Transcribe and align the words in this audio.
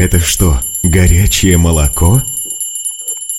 Это 0.00 0.18
что, 0.18 0.60
горячее 0.82 1.58
молоко? 1.58 2.22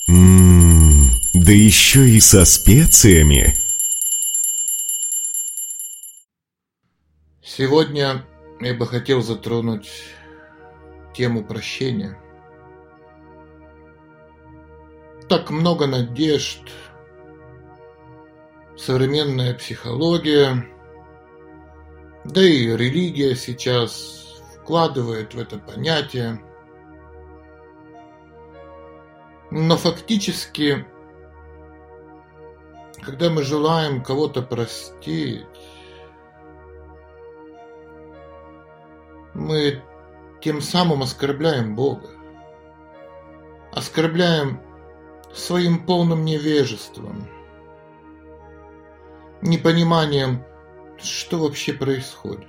Ммм, 0.06 1.10
да 1.34 1.50
еще 1.50 2.08
и 2.08 2.20
со 2.20 2.44
специями. 2.44 3.56
Сегодня 7.42 8.24
я 8.60 8.74
бы 8.74 8.86
хотел 8.86 9.22
затронуть 9.22 9.90
тему 11.16 11.44
прощения. 11.44 12.16
Так 15.28 15.50
много 15.50 15.88
надежд, 15.88 16.60
современная 18.78 19.54
психология, 19.54 20.64
да 22.24 22.40
и 22.40 22.66
религия 22.68 23.34
сейчас 23.34 24.38
вкладывает 24.60 25.34
в 25.34 25.40
это 25.40 25.58
понятие. 25.58 26.40
Но 29.54 29.76
фактически, 29.76 30.86
когда 33.02 33.28
мы 33.28 33.42
желаем 33.42 34.02
кого-то 34.02 34.40
простить, 34.40 35.44
мы 39.34 39.82
тем 40.40 40.62
самым 40.62 41.02
оскорбляем 41.02 41.76
Бога. 41.76 42.08
Оскорбляем 43.74 44.58
своим 45.34 45.84
полным 45.84 46.24
невежеством, 46.24 47.28
непониманием, 49.42 50.46
что 50.96 51.36
вообще 51.36 51.74
происходит. 51.74 52.48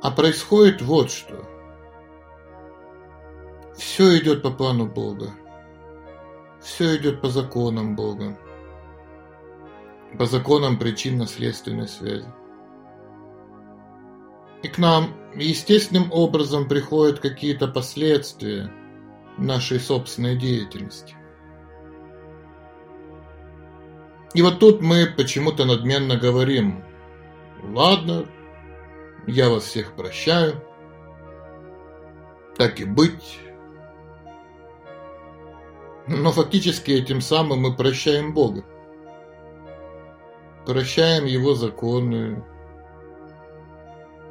А 0.00 0.10
происходит 0.10 0.80
вот 0.80 1.10
что. 1.10 1.53
Все 3.76 4.18
идет 4.18 4.42
по 4.42 4.50
плану 4.50 4.86
Бога. 4.86 5.30
Все 6.60 6.96
идет 6.96 7.20
по 7.20 7.28
законам 7.28 7.96
Бога. 7.96 8.38
По 10.18 10.26
законам 10.26 10.78
причинно-следственной 10.78 11.88
связи. 11.88 12.28
И 14.62 14.68
к 14.68 14.78
нам 14.78 15.10
естественным 15.34 16.10
образом 16.12 16.68
приходят 16.68 17.18
какие-то 17.18 17.68
последствия 17.68 18.72
нашей 19.36 19.80
собственной 19.80 20.36
деятельности. 20.36 21.16
И 24.34 24.42
вот 24.42 24.58
тут 24.58 24.80
мы 24.80 25.06
почему-то 25.06 25.64
надменно 25.64 26.16
говорим, 26.16 26.84
ладно, 27.62 28.26
я 29.26 29.48
вас 29.48 29.64
всех 29.64 29.94
прощаю, 29.94 30.62
так 32.56 32.80
и 32.80 32.84
быть. 32.84 33.38
Но 36.06 36.32
фактически 36.32 36.90
этим 36.90 37.20
самым 37.20 37.60
мы 37.60 37.74
прощаем 37.74 38.34
Бога. 38.34 38.64
Прощаем 40.66 41.24
Его 41.24 41.54
законы, 41.54 42.42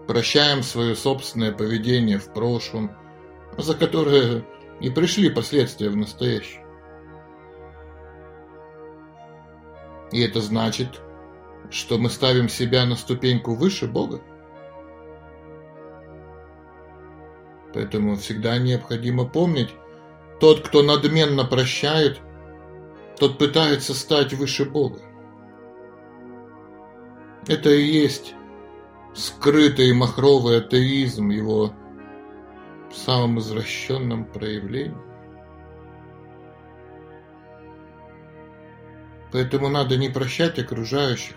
Прощаем 0.08 0.64
свое 0.64 0.96
собственное 0.96 1.54
поведение 1.54 2.18
в 2.18 2.34
прошлом, 2.34 2.92
за 3.58 3.74
которое 3.74 4.44
и 4.82 4.90
пришли 4.90 5.30
последствия 5.30 5.90
в 5.90 5.96
настоящем. 5.96 6.62
И 10.12 10.22
это 10.22 10.42
значит, 10.42 11.02
что 11.70 11.98
мы 11.98 12.10
ставим 12.10 12.50
себя 12.50 12.86
на 12.86 12.96
ступеньку 12.96 13.56
выше 13.56 13.88
Бога. 13.88 14.22
Поэтому 17.74 18.18
всегда 18.18 18.58
необходимо 18.58 19.26
помнить, 19.26 19.70
тот, 20.40 20.68
кто 20.68 20.84
надменно 20.84 21.46
прощает, 21.46 22.20
тот 23.18 23.38
пытается 23.38 23.94
стать 23.94 24.34
выше 24.34 24.66
Бога. 24.66 25.00
Это 27.48 27.70
и 27.70 27.84
есть 27.84 28.36
скрытый 29.14 29.94
махровый 29.94 30.60
атеизм 30.60 31.30
его 31.30 31.74
в 32.90 32.96
самом 32.96 33.40
извращенном 33.40 34.26
проявлении. 34.26 34.98
Поэтому 39.32 39.68
надо 39.68 39.98
не 39.98 40.10
прощать 40.10 40.60
окружающих, 40.60 41.36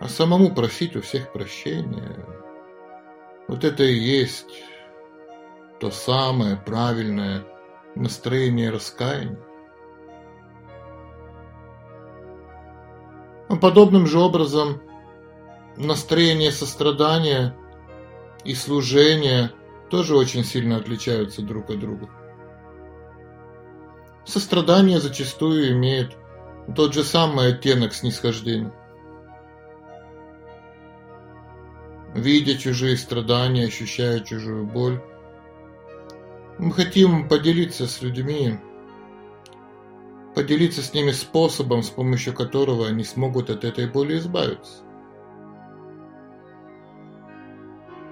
а 0.00 0.08
самому 0.08 0.54
просить 0.54 0.96
у 0.96 1.00
всех 1.02 1.32
прощения. 1.32 2.26
Вот 3.48 3.64
это 3.64 3.84
и 3.84 3.94
есть 3.94 4.64
то 5.80 5.90
самое 5.90 6.56
правильное 6.56 7.44
настроение 7.96 8.70
раскаяния. 8.70 9.38
Подобным 13.60 14.06
же 14.06 14.18
образом 14.18 14.82
настроение 15.76 16.52
сострадания 16.52 17.56
и 18.44 18.54
служения 18.54 19.52
тоже 19.90 20.16
очень 20.16 20.44
сильно 20.44 20.76
отличаются 20.76 21.42
друг 21.42 21.70
от 21.70 21.80
друга. 21.80 22.10
Сострадание 24.24 25.00
зачастую 25.00 25.72
имеет 25.72 26.16
тот 26.74 26.92
же 26.92 27.04
самый 27.04 27.52
оттенок 27.52 27.94
снисхождения. 27.94 28.72
Видя 32.14 32.58
чужие 32.58 32.96
страдания, 32.96 33.66
ощущая 33.66 34.20
чужую 34.20 34.66
боль, 34.66 35.00
мы 36.58 36.72
хотим 36.72 37.28
поделиться 37.28 37.86
с 37.86 38.00
людьми, 38.00 38.58
поделиться 40.34 40.82
с 40.82 40.94
ними 40.94 41.10
способом, 41.10 41.82
с 41.82 41.90
помощью 41.90 42.34
которого 42.34 42.86
они 42.86 43.04
смогут 43.04 43.50
от 43.50 43.64
этой 43.64 43.88
боли 43.88 44.18
избавиться. 44.18 44.82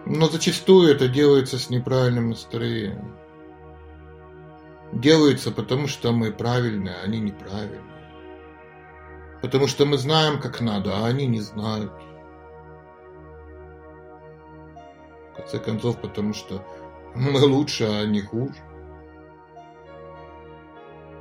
Но 0.06 0.26
зачастую 0.26 0.90
это 0.90 1.08
делается 1.08 1.58
с 1.58 1.70
неправильным 1.70 2.30
настроением. 2.30 3.16
Делается 4.92 5.50
потому, 5.50 5.86
что 5.86 6.12
мы 6.12 6.30
правильные, 6.30 6.94
а 6.94 7.04
они 7.04 7.20
неправильные. 7.20 7.80
Потому 9.40 9.66
что 9.66 9.86
мы 9.86 9.96
знаем, 9.96 10.40
как 10.40 10.60
надо, 10.60 10.94
а 10.94 11.06
они 11.06 11.26
не 11.26 11.40
знают. 11.40 11.92
В 15.32 15.36
конце 15.36 15.58
концов, 15.58 16.00
потому 16.00 16.34
что 16.34 16.64
мы 17.14 17.40
лучше, 17.44 17.84
а 17.84 18.00
они 18.00 18.20
хуже. 18.20 18.54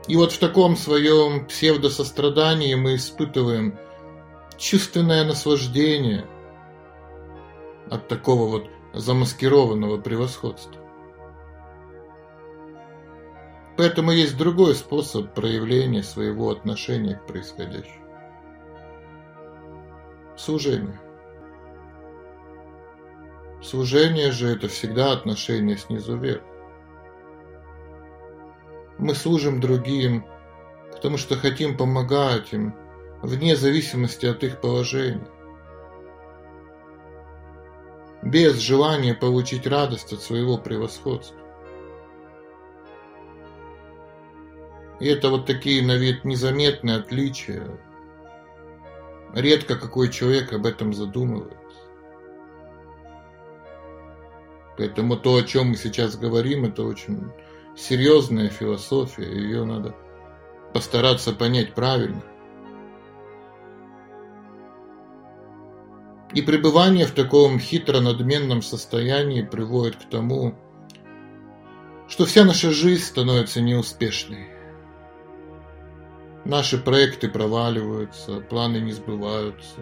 И 0.08 0.16
вот 0.16 0.31
в 0.31 0.40
таком 0.40 0.76
своем 0.76 1.46
псевдосострадании 1.46 2.76
мы 2.76 2.96
испытываем 2.96 3.78
чувственное 4.58 5.24
наслаждение– 5.24 6.26
от 7.90 8.08
такого 8.08 8.50
вот 8.50 8.70
замаскированного 8.94 10.00
превосходства. 10.00 10.81
Поэтому 13.78 14.12
есть 14.12 14.38
другой 14.38 14.75
способ 14.75 15.34
проявления 15.34 16.04
своего 16.04 16.52
отношения 16.52 17.16
к 17.16 17.25
происходящему. 17.25 18.06
Служение. 20.38 21.00
Служение 23.74 24.30
же 24.30 24.50
это 24.50 24.68
всегда 24.68 25.14
отношение 25.14 25.78
снизу 25.78 26.16
вверх. 26.16 26.44
Мы 29.00 29.16
служим 29.16 29.60
другим, 29.60 30.28
потому 30.92 31.18
что 31.18 31.36
хотим 31.36 31.76
помогать 31.76 32.54
им, 32.54 32.76
вне 33.24 33.56
зависимости 33.56 34.28
от 34.28 34.44
их 34.44 34.62
положения 34.62 35.28
без 38.22 38.60
желания 38.60 39.16
получить 39.16 39.66
радость 39.66 40.14
от 40.14 40.22
своего 40.22 40.60
превосходства. 40.60 41.40
И 45.00 45.08
это 45.08 45.30
вот 45.30 45.48
такие 45.48 45.84
на 45.84 45.96
вид 45.96 46.26
незаметные 46.26 46.98
отличия. 46.98 47.80
Редко 49.34 49.78
какой 49.78 50.12
человек 50.12 50.54
об 50.54 50.68
этом 50.68 50.94
задумывается. 50.94 51.62
Поэтому 54.78 55.16
то, 55.18 55.36
о 55.36 55.44
чем 55.44 55.70
мы 55.70 55.75
сейчас 55.75 56.16
говорим, 56.16 56.66
это 56.66 56.84
очень 56.84 57.31
серьезная 57.75 58.50
философия, 58.50 59.25
ее 59.25 59.66
надо 59.66 59.96
постараться 60.74 61.34
понять 61.34 61.74
правильно. 61.74 62.24
И 66.34 66.42
пребывание 66.42 67.06
в 67.06 67.12
таком 67.12 67.60
хитро-надменном 67.60 68.64
состоянии 68.64 69.44
приводит 69.44 69.98
к 69.98 70.10
тому, 70.10 70.56
что 72.08 72.26
вся 72.26 72.44
наша 72.44 72.72
жизнь 72.72 73.04
становится 73.04 73.62
неуспешной. 73.62 74.48
Наши 76.44 76.78
проекты 76.78 77.30
проваливаются, 77.30 78.42
планы 78.42 78.78
не 78.78 78.92
сбываются. 78.92 79.80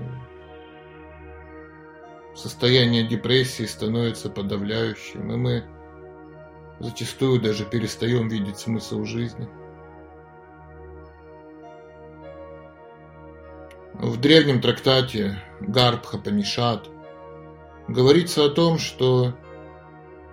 Состояние 2.36 3.04
депрессии 3.04 3.66
становится 3.66 4.30
подавляющим, 4.30 5.32
и 5.32 5.36
мы 5.36 5.64
зачастую 6.80 7.42
даже 7.42 7.66
перестаем 7.66 8.28
видеть 8.28 8.58
смысл 8.58 9.04
жизни. 9.04 9.48
В 13.94 14.20
древнем 14.20 14.62
трактате 14.62 15.38
Гарбха 15.60 16.18
Панишат 16.18 16.88
говорится 17.88 18.46
о 18.46 18.50
том, 18.50 18.80
что 18.80 19.36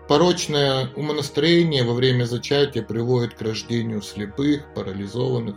порочное 0.09 0.89
умонастроение 0.97 1.85
во 1.85 1.93
время 1.93 2.25
зачатия 2.25 2.83
приводит 2.83 3.35
к 3.35 3.43
рождению 3.43 4.01
слепых, 4.01 4.73
парализованных, 4.75 5.57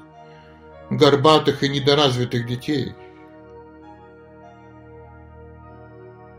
горбатых 0.90 1.64
и 1.64 1.70
недоразвитых 1.70 2.46
детей. 2.46 2.94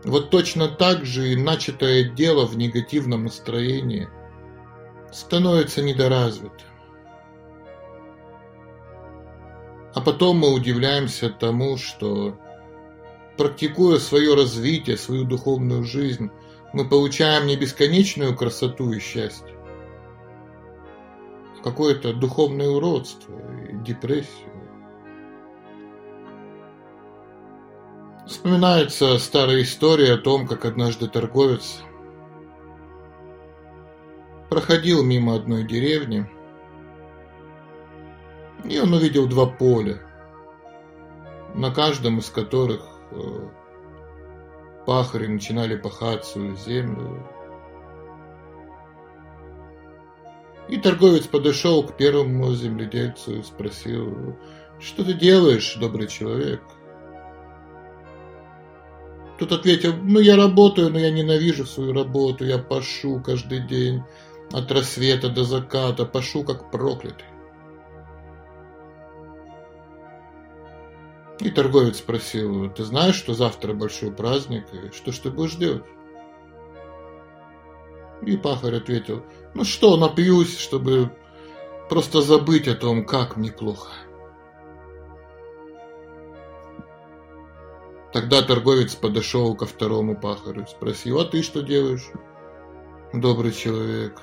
Вот 0.05 0.29
точно 0.29 0.67
так 0.67 1.05
же 1.05 1.29
и 1.29 1.35
начатое 1.35 2.03
дело 2.03 2.45
в 2.45 2.57
негативном 2.57 3.23
настроении 3.23 4.09
становится 5.11 5.81
недоразвитым. 5.81 6.67
А 9.93 10.01
потом 10.01 10.39
мы 10.39 10.51
удивляемся 10.51 11.29
тому, 11.29 11.77
что 11.77 12.37
практикуя 13.37 13.99
свое 13.99 14.35
развитие, 14.35 14.97
свою 14.97 15.23
духовную 15.23 15.83
жизнь, 15.83 16.31
мы 16.73 16.89
получаем 16.89 17.45
не 17.45 17.55
бесконечную 17.55 18.35
красоту 18.35 18.91
и 18.91 18.99
счастье, 18.99 19.55
а 21.59 21.63
какое-то 21.63 22.13
духовное 22.13 22.67
уродство 22.67 23.35
и 23.69 23.77
депрессию. 23.85 24.52
Вспоминается 28.33 29.19
старая 29.19 29.61
история 29.61 30.13
о 30.13 30.17
том, 30.17 30.47
как 30.47 30.65
однажды 30.65 31.07
торговец 31.07 31.83
проходил 34.49 35.03
мимо 35.03 35.35
одной 35.35 35.63
деревни, 35.63 36.27
и 38.63 38.79
он 38.79 38.91
увидел 38.91 39.27
два 39.27 39.45
поля, 39.45 39.99
на 41.53 41.69
каждом 41.69 42.17
из 42.17 42.31
которых 42.31 42.81
э, 43.11 43.49
пахари 44.87 45.27
начинали 45.27 45.75
пахать 45.75 46.25
свою 46.25 46.55
землю. 46.55 47.29
И 50.69 50.77
торговец 50.77 51.27
подошел 51.27 51.83
к 51.83 51.95
первому 51.97 52.51
земледельцу 52.55 53.37
и 53.37 53.43
спросил, 53.43 54.35
что 54.79 55.05
ты 55.05 55.13
делаешь, 55.13 55.77
добрый 55.79 56.07
человек? 56.07 56.63
Тот 59.43 59.59
ответил, 59.59 59.93
ну 60.01 60.21
я 60.21 60.37
работаю, 60.37 60.89
но 60.89 60.97
я 60.97 61.11
ненавижу 61.11 61.65
свою 61.65 61.91
работу, 61.91 62.45
я 62.45 62.57
пашу 62.57 63.21
каждый 63.21 63.59
день 63.59 64.01
от 64.53 64.71
рассвета 64.71 65.27
до 65.27 65.43
заката, 65.43 66.05
пашу 66.05 66.45
как 66.45 66.71
проклятый. 66.71 67.25
И 71.41 71.49
торговец 71.49 71.97
спросил, 71.97 72.69
ты 72.69 72.85
знаешь, 72.85 73.15
что 73.15 73.33
завтра 73.33 73.73
большой 73.73 74.13
праздник, 74.13 74.63
и 74.71 74.95
что 74.95 75.11
ж 75.11 75.17
ты 75.17 75.29
будешь 75.29 75.55
делать? 75.55 75.83
И 78.25 78.37
пахарь 78.37 78.77
ответил, 78.77 79.25
ну 79.55 79.65
что, 79.65 79.97
напьюсь, 79.97 80.57
чтобы 80.57 81.11
просто 81.89 82.21
забыть 82.21 82.69
о 82.69 82.75
том, 82.75 83.05
как 83.05 83.35
мне 83.35 83.51
плохо. 83.51 83.91
Тогда 88.13 88.43
торговец 88.43 88.93
подошел 88.93 89.55
ко 89.55 89.65
второму 89.65 90.15
пахарю, 90.15 90.67
спросил, 90.67 91.19
а 91.19 91.25
ты 91.25 91.41
что 91.41 91.63
делаешь, 91.63 92.07
добрый 93.11 93.51
человек? 93.51 94.21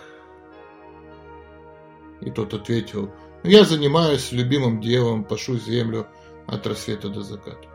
И 2.21 2.31
тот 2.31 2.55
ответил, 2.55 3.13
я 3.43 3.65
занимаюсь 3.65 4.31
любимым 4.31 4.81
делом, 4.81 5.25
пашу 5.25 5.59
землю, 5.59 6.07
от 6.47 6.67
рассвета 6.69 7.09
до 7.09 7.23
заката. 7.23 7.69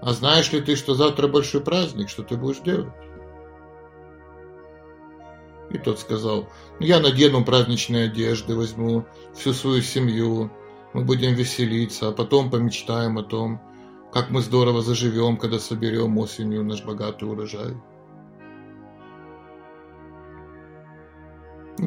А 0.00 0.12
знаешь 0.12 0.52
ли 0.52 0.60
ты, 0.60 0.76
что 0.76 0.94
завтра 0.94 1.26
большой 1.26 1.60
праздник, 1.60 2.08
что 2.08 2.22
ты 2.22 2.36
будешь 2.36 2.60
делать? 2.60 2.92
И 5.70 5.78
тот 5.78 5.98
сказал, 5.98 6.48
я 6.78 7.00
надену 7.00 7.44
праздничные 7.44 8.06
одежды, 8.06 8.54
возьму 8.54 9.04
всю 9.34 9.52
свою 9.52 9.82
семью, 9.82 10.50
мы 10.94 11.04
будем 11.04 11.34
веселиться, 11.34 12.08
а 12.08 12.12
потом 12.12 12.50
помечтаем 12.50 13.18
о 13.18 13.22
том, 13.22 13.60
как 14.12 14.30
мы 14.30 14.40
здорово 14.40 14.82
заживем, 14.82 15.36
когда 15.36 15.58
соберем 15.58 16.16
осенью 16.18 16.64
наш 16.64 16.82
богатый 16.82 17.24
урожай. 17.24 17.74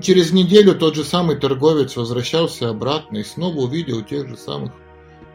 Через 0.01 0.31
неделю 0.31 0.75
тот 0.75 0.95
же 0.95 1.03
самый 1.03 1.35
торговец 1.35 1.97
возвращался 1.97 2.69
обратно 2.69 3.17
и 3.17 3.23
снова 3.23 3.57
увидел 3.57 4.01
тех 4.03 4.27
же 4.29 4.37
самых 4.37 4.71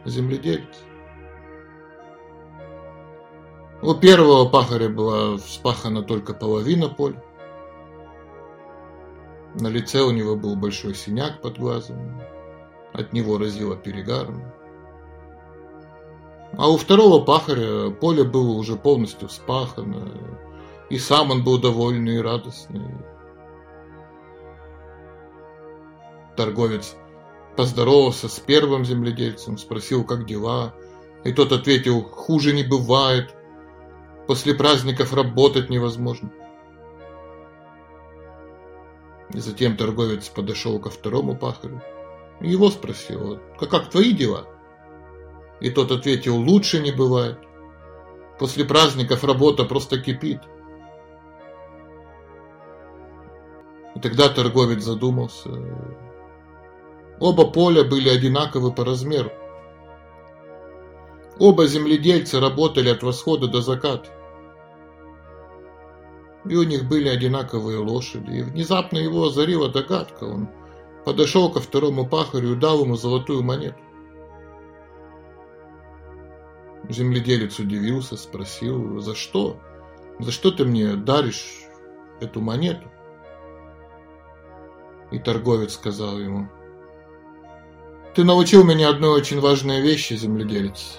земледельцев. 0.05 0.83
У 3.83 3.93
первого 3.93 4.49
пахаря 4.49 4.89
была 4.89 5.37
вспахана 5.37 6.01
только 6.01 6.33
половина 6.33 6.89
поля. 6.89 7.23
На 9.53 9.67
лице 9.67 10.01
у 10.01 10.11
него 10.11 10.35
был 10.35 10.55
большой 10.55 10.95
синяк 10.95 11.41
под 11.41 11.59
глазом. 11.59 12.19
От 12.93 13.13
него 13.13 13.37
разило 13.37 13.75
перегаром. 13.75 14.41
А 16.57 16.69
у 16.69 16.77
второго 16.77 17.23
пахаря 17.23 17.91
поле 17.91 18.23
было 18.23 18.51
уже 18.51 18.75
полностью 18.75 19.27
вспахано, 19.27 20.11
и 20.89 20.97
сам 20.97 21.31
он 21.31 21.43
был 21.43 21.59
довольный 21.59 22.15
и 22.15 22.21
радостный. 22.21 22.95
Торговец 26.35 26.95
поздоровался 27.55 28.29
с 28.29 28.39
первым 28.39 28.85
земледельцем, 28.85 29.57
спросил, 29.57 30.03
как 30.03 30.25
дела, 30.25 30.73
и 31.23 31.33
тот 31.33 31.51
ответил, 31.51 32.03
хуже 32.03 32.53
не 32.53 32.63
бывает, 32.63 33.35
после 34.27 34.53
праздников 34.53 35.13
работать 35.13 35.69
невозможно. 35.69 36.31
И 39.33 39.39
затем 39.39 39.75
торговец 39.75 40.29
подошел 40.29 40.79
ко 40.79 40.89
второму 40.89 41.35
пахарю. 41.35 41.81
Его 42.39 42.69
спросил, 42.69 43.39
как, 43.59 43.69
как 43.69 43.89
твои 43.89 44.11
дела? 44.11 44.45
И 45.59 45.69
тот 45.69 45.91
ответил, 45.91 46.37
лучше 46.37 46.79
не 46.79 46.91
бывает. 46.91 47.39
После 48.39 48.63
праздников 48.63 49.23
работа 49.23 49.63
просто 49.63 49.99
кипит. 49.99 50.41
И 53.95 53.99
тогда 53.99 54.29
торговец 54.29 54.83
задумался, 54.83 55.49
Оба 57.19 57.45
поля 57.45 57.83
были 57.83 58.09
одинаковы 58.09 58.71
по 58.71 58.85
размеру. 58.85 59.31
Оба 61.39 61.65
земледельца 61.65 62.39
работали 62.39 62.89
от 62.89 63.03
восхода 63.03 63.47
до 63.47 63.61
заката. 63.61 64.09
И 66.45 66.55
у 66.55 66.63
них 66.63 66.87
были 66.87 67.09
одинаковые 67.09 67.79
лошади. 67.79 68.37
И 68.37 68.41
внезапно 68.43 68.97
его 68.97 69.25
озарила 69.25 69.69
догадка. 69.69 70.25
Он 70.25 70.49
подошел 71.07 71.49
ко 71.49 71.61
второму 71.61 72.05
пахарю 72.05 72.51
и 72.51 72.59
дал 72.59 72.83
ему 72.83 72.97
золотую 72.97 73.41
монету. 73.41 73.79
Земледелец 76.89 77.59
удивился, 77.59 78.17
спросил, 78.17 78.99
за 78.99 79.15
что? 79.15 79.57
За 80.19 80.33
что 80.33 80.51
ты 80.51 80.65
мне 80.65 80.97
даришь 80.97 81.61
эту 82.19 82.41
монету? 82.41 82.91
И 85.09 85.17
торговец 85.17 85.75
сказал 85.75 86.19
ему, 86.19 86.49
ты 88.13 88.25
научил 88.25 88.65
меня 88.65 88.89
одной 88.89 89.11
очень 89.11 89.39
важной 89.39 89.79
вещи, 89.79 90.15
земледелец. 90.15 90.97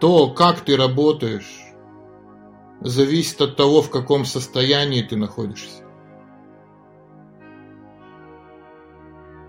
То, 0.00 0.30
как 0.30 0.62
ты 0.62 0.78
работаешь, 0.78 1.60
зависит 2.80 3.42
от 3.42 3.56
того, 3.56 3.82
в 3.82 3.90
каком 3.90 4.24
состоянии 4.24 5.02
ты 5.02 5.16
находишься. 5.16 5.83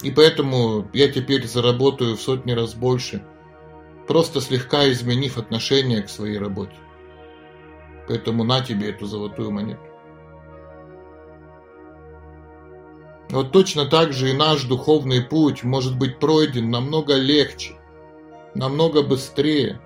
И 0.06 0.12
поэтому 0.12 0.88
я 0.94 1.12
теперь 1.12 1.48
заработаю 1.48 2.16
в 2.16 2.22
сотни 2.22 2.52
раз 2.52 2.76
больше, 2.76 3.26
просто 4.08 4.40
слегка 4.40 4.88
изменив 4.92 5.40
отношение 5.40 6.04
к 6.04 6.10
своей 6.10 6.38
работе. 6.38 6.76
Поэтому 8.08 8.44
на 8.44 8.62
тебе 8.62 8.92
эту 8.92 9.08
золотую 9.08 9.50
монету. 9.50 9.82
Вот 13.32 13.52
точно 13.52 13.88
так 13.88 14.14
же 14.14 14.30
и 14.30 14.34
наш 14.34 14.66
духовный 14.66 15.24
путь 15.24 15.64
может 15.64 15.98
быть 15.98 16.20
пройден 16.20 16.70
намного 16.70 17.16
легче, 17.16 17.74
намного 18.54 19.02
быстрее, 19.02 19.82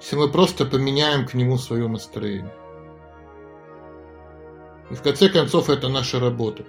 если 0.00 0.14
мы 0.14 0.28
просто 0.28 0.64
поменяем 0.64 1.26
к 1.26 1.34
нему 1.34 1.58
свое 1.58 1.88
настроение. 1.88 2.54
И 4.88 4.94
в 4.94 5.02
конце 5.02 5.28
концов 5.28 5.68
это 5.68 5.88
наша 5.88 6.20
работа. 6.20 6.64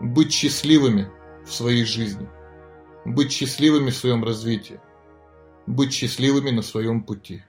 Быть 0.00 0.32
счастливыми 0.32 1.08
в 1.46 1.52
своей 1.52 1.84
жизни, 1.84 2.28
быть 3.04 3.32
счастливыми 3.32 3.90
в 3.90 3.96
своем 3.96 4.24
развитии. 4.24 4.80
быть 5.66 5.92
счастливыми 5.92 6.50
на 6.50 6.62
своем 6.62 7.02
пути. 7.02 7.42